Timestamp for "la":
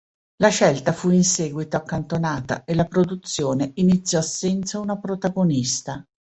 0.41-0.49, 2.73-2.85